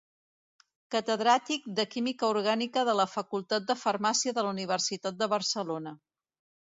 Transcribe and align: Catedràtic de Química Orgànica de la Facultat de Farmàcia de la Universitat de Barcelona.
Catedràtic 0.95 1.67
de 1.79 1.85
Química 1.95 2.29
Orgànica 2.35 2.85
de 2.89 2.95
la 3.01 3.07
Facultat 3.11 3.69
de 3.73 3.77
Farmàcia 3.83 4.35
de 4.39 4.47
la 4.49 4.55
Universitat 4.57 5.21
de 5.21 5.29
Barcelona. 5.35 5.95